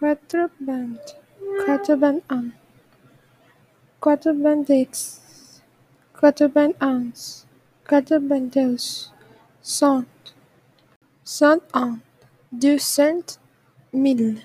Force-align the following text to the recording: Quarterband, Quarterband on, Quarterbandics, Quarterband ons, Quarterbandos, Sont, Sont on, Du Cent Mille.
Quarterband, 0.00 0.98
Quarterband 1.64 2.20
on, 2.28 2.52
Quarterbandics, 4.02 5.20
Quarterband 6.14 6.74
ons, 6.82 7.46
Quarterbandos, 7.88 9.08
Sont, 9.62 10.06
Sont 11.24 11.62
on, 11.72 12.00
Du 12.52 12.78
Cent 12.78 13.38
Mille. 13.94 14.42